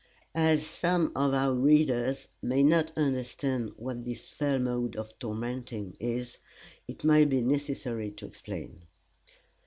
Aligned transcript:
As 0.33 0.65
some 0.65 1.11
of 1.15 1.35
our 1.35 1.53
readers 1.53 2.27
may 2.41 2.63
not 2.63 2.91
understand 2.97 3.73
what 3.77 4.03
this 4.03 4.29
fell 4.29 4.57
mode 4.57 4.95
of 4.95 5.13
tormenting 5.19 5.95
is, 5.99 6.39
it 6.87 7.03
may 7.03 7.23
be 7.23 7.43
necessary 7.43 8.09
to 8.13 8.25
explain. 8.25 8.81